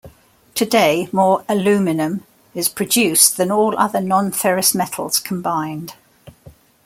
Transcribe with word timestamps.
Today, 0.55 1.09
more 1.11 1.45
aluminum 1.47 2.23
is 2.55 2.67
produced 2.69 3.37
than 3.37 3.51
all 3.51 3.77
other 3.77 4.01
non-ferrous 4.01 4.73
metals 4.73 5.19
combined. 5.19 5.93